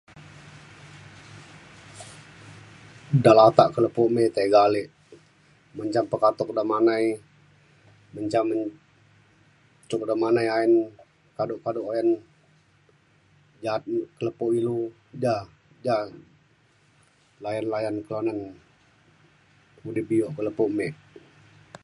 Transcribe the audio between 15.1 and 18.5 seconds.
da -da, layan- layan kelonan